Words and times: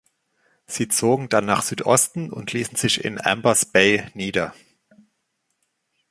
Sie 0.65 0.87
zogen 0.87 1.29
dann 1.29 1.45
nach 1.45 1.61
Südosten 1.61 2.33
und 2.33 2.53
ließen 2.53 2.75
sich 2.75 3.05
in 3.05 3.21
Ambas 3.23 3.65
Bay 3.65 4.09
nieder. 4.15 4.55